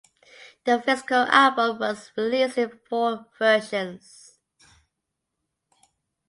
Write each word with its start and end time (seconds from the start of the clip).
The 0.65 0.81
physical 0.81 1.25
album 1.29 1.77
was 1.77 2.09
released 2.17 2.57
in 2.57 2.71
four 2.89 3.27
versions. 3.37 4.39